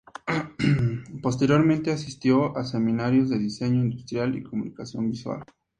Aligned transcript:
Posteriormente 1.21 1.91
asistió 1.91 2.57
a 2.57 2.63
seminarios 2.65 3.29
de 3.29 3.37
Diseño 3.37 3.81
Industrial 3.81 4.35
y 4.35 4.41
Comunicación 4.41 5.11
Visual. 5.11 5.43